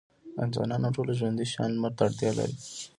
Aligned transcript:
انسانان 0.43 0.81
او 0.87 0.91
ټول 0.95 1.07
ژوندي 1.19 1.45
شيان 1.51 1.69
لمر 1.75 1.91
ته 1.97 2.01
اړتيا 2.07 2.31
لري. 2.37 2.55